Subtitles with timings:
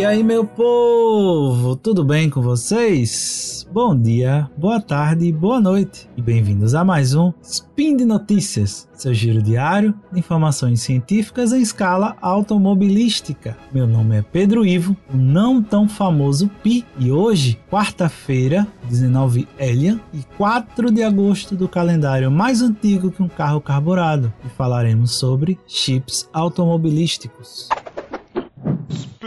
[0.00, 3.68] E aí, meu povo, tudo bem com vocês?
[3.70, 9.12] Bom dia, boa tarde, boa noite e bem-vindos a mais um Spin de Notícias, seu
[9.12, 13.58] giro diário de informações científicas em escala automobilística.
[13.74, 20.00] Meu nome é Pedro Ivo, o não tão famoso Pi, e hoje, quarta-feira, 19 Elian
[20.14, 25.58] e 4 de agosto do calendário mais antigo que um carro carburado, e falaremos sobre
[25.66, 27.68] chips automobilísticos.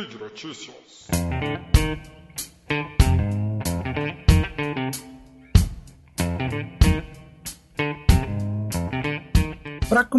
[0.03, 1.07] Speed Notícias.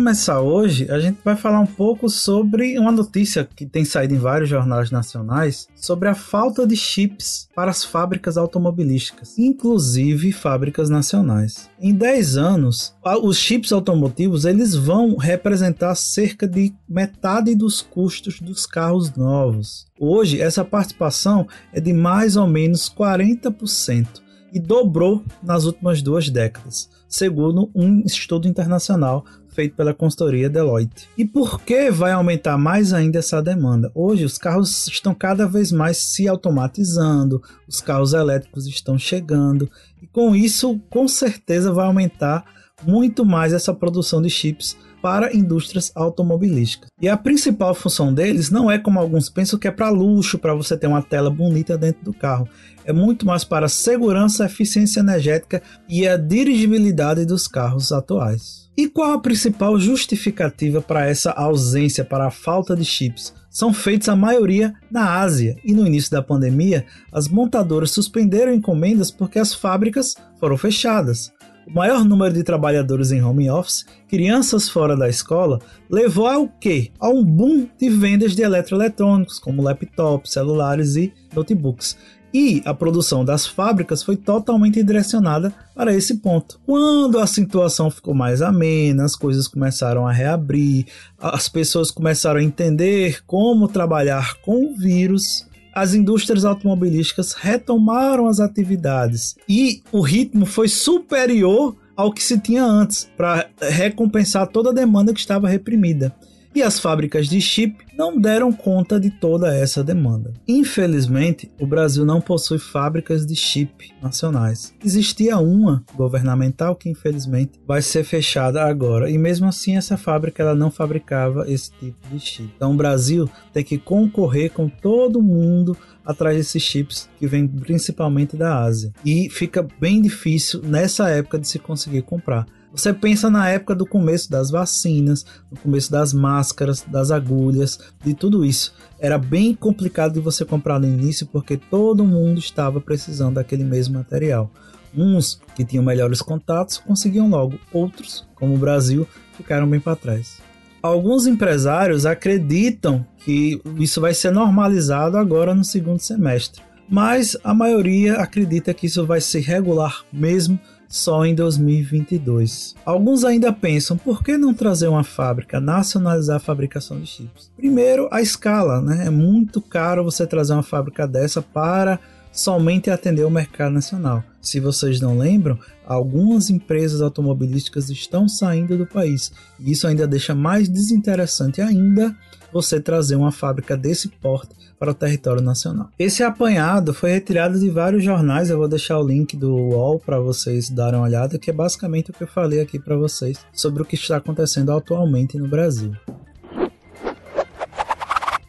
[0.05, 4.19] Começar hoje, a gente vai falar um pouco sobre uma notícia que tem saído em
[4.19, 11.71] vários jornais nacionais sobre a falta de chips para as fábricas automobilísticas, inclusive fábricas nacionais.
[11.81, 18.67] Em 10 anos, os chips automotivos eles vão representar cerca de metade dos custos dos
[18.67, 19.87] carros novos.
[19.99, 26.89] Hoje, essa participação é de mais ou menos 40% e dobrou nas últimas duas décadas,
[27.09, 29.25] segundo um estudo internacional
[29.55, 31.09] feito pela consultoria Deloitte.
[31.17, 33.91] E por que vai aumentar mais ainda essa demanda?
[33.95, 39.71] Hoje os carros estão cada vez mais se automatizando, os carros elétricos estão chegando
[40.03, 42.45] e com isso com certeza vai aumentar
[42.83, 46.89] muito mais essa produção de chips para indústrias automobilísticas.
[46.99, 50.55] E a principal função deles não é como alguns pensam que é para luxo, para
[50.55, 52.49] você ter uma tela bonita dentro do carro.
[52.87, 58.64] É muito mais para segurança, eficiência energética e a dirigibilidade dos carros atuais.
[58.77, 63.33] E qual a principal justificativa para essa ausência, para a falta de chips?
[63.49, 69.13] São feitos a maioria na Ásia e no início da pandemia, as montadoras suspenderam encomendas
[69.13, 71.33] porque as fábricas foram fechadas.
[71.69, 76.91] O maior número de trabalhadores em home office, crianças fora da escola, levou ao quê?
[76.99, 81.97] A um boom de vendas de eletroeletrônicos, como laptops, celulares e notebooks
[82.35, 86.59] e a produção das fábricas foi totalmente direcionada para esse ponto.
[86.67, 90.87] Quando a situação ficou mais amena, as coisas começaram a reabrir,
[91.17, 98.41] as pessoas começaram a entender como trabalhar com o vírus, as indústrias automobilísticas retomaram as
[98.41, 104.75] atividades e o ritmo foi superior ao que se tinha antes para recompensar toda a
[104.75, 106.13] demanda que estava reprimida
[106.55, 110.33] e as fábricas de chip não deram conta de toda essa demanda.
[110.47, 114.73] Infelizmente, o Brasil não possui fábricas de chip nacionais.
[114.85, 120.55] Existia uma governamental que infelizmente vai ser fechada agora e mesmo assim essa fábrica ela
[120.55, 122.53] não fabricava esse tipo de chip.
[122.57, 128.37] Então o Brasil tem que concorrer com todo mundo atrás desses chips que vêm principalmente
[128.37, 128.93] da Ásia.
[129.05, 132.47] E fica bem difícil nessa época de se conseguir comprar.
[132.75, 138.15] Você pensa na época do começo das vacinas, no começo das máscaras, das agulhas, de
[138.15, 138.75] tudo isso.
[138.99, 143.95] Era bem complicado de você comprar no início porque todo mundo estava precisando daquele mesmo
[143.95, 144.51] material.
[144.93, 149.07] Uns que tinham melhores contatos conseguiam logo, outros, como o Brasil,
[149.37, 150.39] ficaram bem para trás.
[150.83, 158.17] Alguns empresários acreditam que isso vai ser normalizado agora no segundo semestre, mas a maioria
[158.17, 160.59] acredita que isso vai ser regular mesmo
[160.95, 162.77] só em 2022.
[162.87, 167.51] Alguns ainda pensam por que não trazer uma fábrica, nacionalizar a fabricação de chips.
[167.57, 169.09] Primeiro, a escala, né?
[169.09, 171.99] É muito caro você trazer uma fábrica dessa para
[172.35, 174.23] somente atender o mercado nacional.
[174.43, 179.33] Se vocês não lembram, algumas empresas automobilísticas estão saindo do país.
[179.59, 182.15] E isso ainda deixa mais desinteressante ainda
[182.53, 185.89] você trazer uma fábrica desse porte para o território nacional.
[185.99, 190.21] Esse apanhado foi retirado de vários jornais, eu vou deixar o link do UOL para
[190.21, 193.83] vocês darem uma olhada, que é basicamente o que eu falei aqui para vocês sobre
[193.83, 195.93] o que está acontecendo atualmente no Brasil.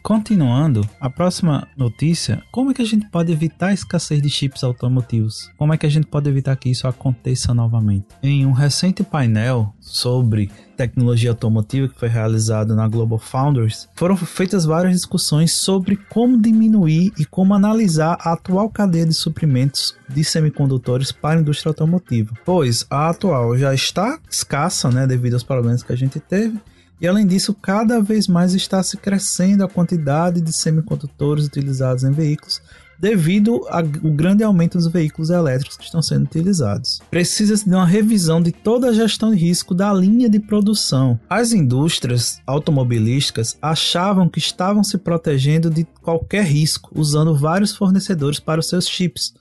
[0.06, 4.62] Continuando, a próxima notícia: como é que a gente pode evitar a escassez de chips
[4.62, 5.50] automotivos?
[5.58, 8.06] Como é que a gente pode evitar que isso aconteça novamente?
[8.22, 14.64] Em um recente painel sobre tecnologia automotiva que foi realizado na Global Founders, foram feitas
[14.64, 21.10] várias discussões sobre como diminuir e como analisar a atual cadeia de suprimentos de semicondutores
[21.10, 25.92] para a indústria automotiva, pois a atual já está escassa, né, devido aos problemas que
[25.92, 26.60] a gente teve
[27.00, 32.10] e além disso, cada vez mais está se crescendo a quantidade de semicondutores utilizados em
[32.10, 32.60] veículos
[32.98, 37.00] devido ao grande aumento dos veículos elétricos que estão sendo utilizados.
[37.10, 41.18] Precisa-se de uma revisão de toda a gestão de risco da linha de produção.
[41.28, 48.60] As indústrias automobilísticas achavam que estavam se protegendo de qualquer risco usando vários fornecedores para
[48.60, 49.34] os seus chips.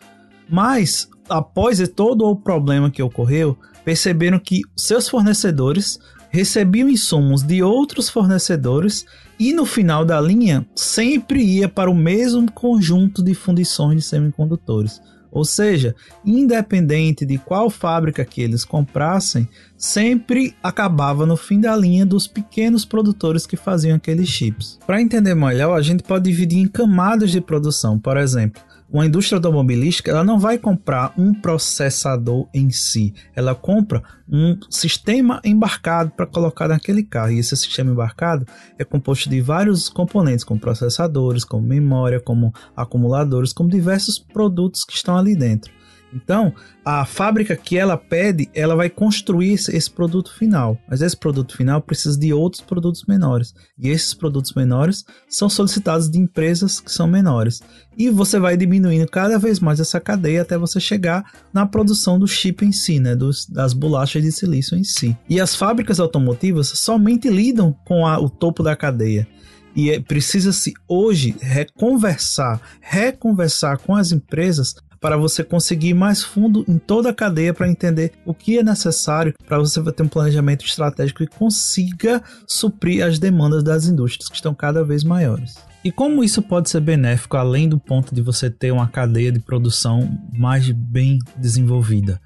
[0.50, 6.00] Mas, após todo o problema que ocorreu, perceberam que seus fornecedores
[6.36, 9.06] recebiam insumos de outros fornecedores
[9.40, 15.02] e no final da linha sempre ia para o mesmo conjunto de fundições de semicondutores.
[15.32, 15.96] Ou seja,
[16.26, 19.48] independente de qual fábrica que eles comprassem,
[19.78, 24.78] sempre acabava no fim da linha dos pequenos produtores que faziam aqueles chips.
[24.86, 27.98] Para entender melhor, a gente pode dividir em camadas de produção.
[27.98, 34.04] Por exemplo, uma indústria automobilística ela não vai comprar um processador em si, ela compra
[34.30, 37.32] um sistema embarcado para colocar naquele carro.
[37.32, 38.46] E esse sistema embarcado
[38.78, 44.94] é composto de vários componentes, como processadores, como memória, como acumuladores, como diversos produtos que
[44.94, 45.72] estão ali dentro.
[46.14, 46.54] Então,
[46.84, 50.78] a fábrica que ela pede, ela vai construir esse, produto final.
[50.90, 53.54] Mas esse produto final precisa de outros produtos menores.
[53.78, 57.62] E esses produtos menores são solicitados de empresas que são menores.
[57.98, 61.24] E você vai diminuindo cada vez mais essa cadeia até você chegar
[61.54, 63.16] na produção do chip em si, né?
[63.16, 65.18] Dos, das bolachas de silício em si.
[65.30, 69.28] E as fábricas automotivas somente lidam com a, o topo da cadeia
[69.76, 76.78] e é, precisa-se hoje reconversar, reconversar com as empresas para você conseguir mais fundo em
[76.78, 81.24] toda a cadeia para entender o que é necessário para você ter um planejamento estratégico
[81.24, 85.56] e consiga suprir as demandas das indústrias que estão cada vez maiores.
[85.84, 89.40] E como isso pode ser benéfico além do ponto de você ter uma cadeia de
[89.40, 92.20] produção mais bem desenvolvida?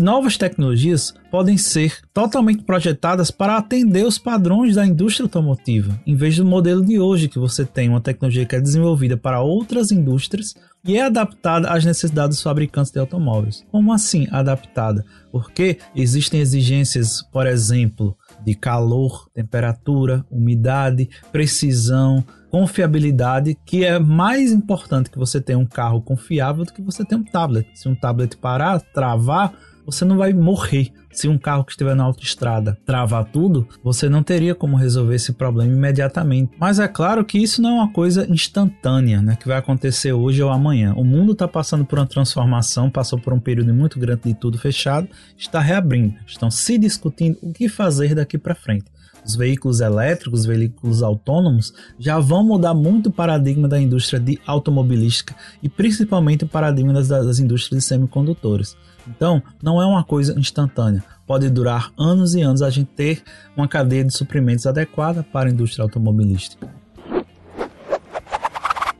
[0.00, 6.36] novas tecnologias podem ser totalmente projetadas para atender os padrões da indústria automotiva, em vez
[6.36, 10.54] do modelo de hoje que você tem uma tecnologia que é desenvolvida para outras indústrias
[10.84, 13.64] e é adaptada às necessidades dos fabricantes de automóveis.
[13.70, 15.04] Como assim adaptada?
[15.30, 25.10] Porque existem exigências, por exemplo, de calor, temperatura, umidade, precisão, confiabilidade, que é mais importante
[25.10, 27.68] que você tenha um carro confiável do que você ter um tablet.
[27.74, 29.52] Se um tablet parar, travar,
[29.90, 30.92] você não vai morrer.
[31.12, 35.32] Se um carro que estiver na autoestrada travar tudo, você não teria como resolver esse
[35.32, 36.52] problema imediatamente.
[36.58, 40.42] Mas é claro que isso não é uma coisa instantânea, né, que vai acontecer hoje
[40.42, 40.94] ou amanhã.
[40.96, 44.56] O mundo está passando por uma transformação, passou por um período muito grande de tudo
[44.58, 48.84] fechado, está reabrindo, estão se discutindo o que fazer daqui para frente
[49.24, 54.38] os veículos elétricos, os veículos autônomos, já vão mudar muito o paradigma da indústria de
[54.46, 58.76] automobilística e principalmente o paradigma das, das indústrias de semicondutores.
[59.08, 61.04] Então, não é uma coisa instantânea.
[61.26, 63.22] Pode durar anos e anos a gente ter
[63.56, 66.68] uma cadeia de suprimentos adequada para a indústria automobilística.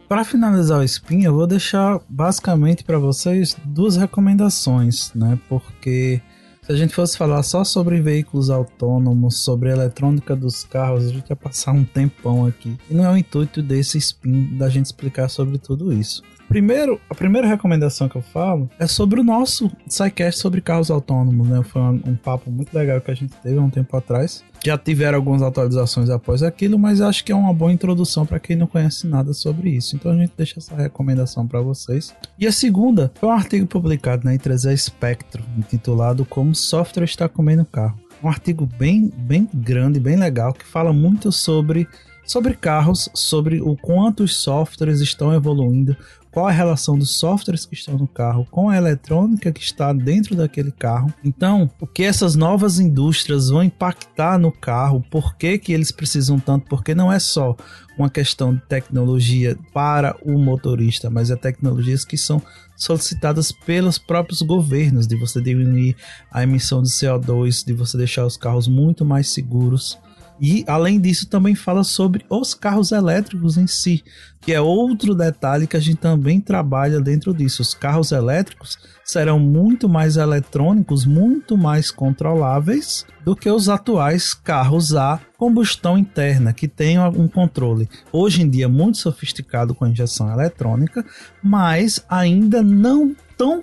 [0.08, 5.38] Para finalizar o spin, eu vou deixar basicamente para vocês duas recomendações, né?
[5.49, 6.20] Porque
[6.62, 11.31] se a gente fosse falar só sobre veículos autônomos, sobre eletrônica dos carros, a gente
[11.31, 12.76] ia passar um tempão aqui.
[12.88, 16.23] E não é o intuito desse spin da gente explicar sobre tudo isso.
[16.50, 21.47] Primeiro, a primeira recomendação que eu falo é sobre o nosso SciCast sobre carros autônomos,
[21.47, 21.62] né?
[21.62, 24.43] Foi um, um, papo muito legal que a gente teve há um tempo atrás.
[24.67, 28.56] Já tiveram algumas atualizações após aquilo, mas acho que é uma boa introdução para quem
[28.56, 29.94] não conhece nada sobre isso.
[29.94, 32.12] Então a gente deixa essa recomendação para vocês.
[32.37, 37.64] E a segunda foi um artigo publicado na I3E Spectro, intitulado Como software está comendo
[37.64, 37.97] carro.
[38.20, 41.87] Um artigo bem, bem grande, bem legal, que fala muito sobre
[42.31, 45.97] sobre carros, sobre o quanto os softwares estão evoluindo,
[46.31, 50.37] qual a relação dos softwares que estão no carro com a eletrônica que está dentro
[50.37, 51.12] daquele carro.
[51.25, 56.38] Então, o que essas novas indústrias vão impactar no carro, por que, que eles precisam
[56.38, 57.57] tanto, porque não é só
[57.99, 62.40] uma questão de tecnologia para o motorista, mas é tecnologias que são
[62.76, 65.97] solicitadas pelos próprios governos, de você diminuir
[66.31, 69.99] a emissão de CO2, de você deixar os carros muito mais seguros.
[70.40, 74.02] E além disso, também fala sobre os carros elétricos em si,
[74.40, 77.61] que é outro detalhe que a gente também trabalha dentro disso.
[77.61, 84.94] Os carros elétricos serão muito mais eletrônicos, muito mais controláveis do que os atuais carros
[84.94, 91.04] a combustão interna, que tem um controle hoje em dia muito sofisticado com injeção eletrônica,
[91.42, 93.62] mas ainda não tão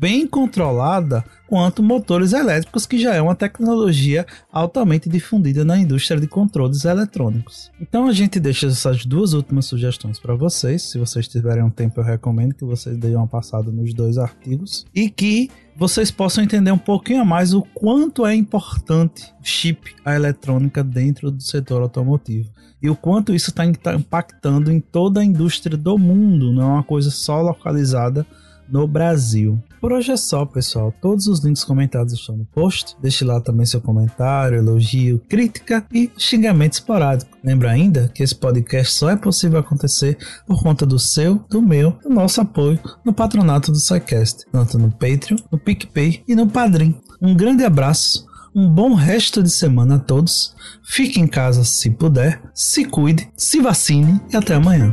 [0.00, 6.26] bem controlada quanto motores elétricos, que já é uma tecnologia altamente difundida na indústria de
[6.26, 7.70] controles eletrônicos.
[7.78, 10.82] Então a gente deixa essas duas últimas sugestões para vocês.
[10.82, 14.86] Se vocês tiverem um tempo, eu recomendo que vocês deem uma passada nos dois artigos
[14.94, 20.82] e que vocês possam entender um pouquinho mais o quanto é importante chip, a eletrônica
[20.82, 22.48] dentro do setor automotivo
[22.82, 26.82] e o quanto isso está impactando em toda a indústria do mundo, não é uma
[26.82, 28.26] coisa só localizada
[28.70, 29.58] no Brasil.
[29.80, 30.92] Por hoje é só, pessoal.
[31.00, 32.94] Todos os links comentados estão no post.
[33.00, 37.36] Deixe lá também seu comentário, elogio, crítica e xingamento esporádico.
[37.42, 41.92] Lembra ainda que esse podcast só é possível acontecer por conta do seu, do meu,
[42.02, 46.94] do nosso apoio no patronato do SciCast, tanto no Patreon, no PicPay e no Padrim.
[47.20, 50.56] Um grande abraço, Um bom resto de semana a todos.
[50.82, 54.92] Fique em casa se puder, se cuide, se vacine e até amanhã.